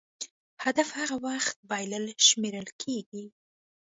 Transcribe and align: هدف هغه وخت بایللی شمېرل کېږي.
هدف 0.65 0.89
هغه 0.99 1.15
وخت 1.27 1.57
بایللی 1.69 2.13
شمېرل 2.27 2.67
کېږي. 2.81 3.25